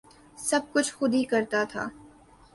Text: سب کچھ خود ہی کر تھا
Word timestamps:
سب 0.37 0.61
کچھ 0.73 0.91
خود 0.93 1.13
ہی 1.13 1.23
کر 1.31 1.43
تھا 1.65 1.87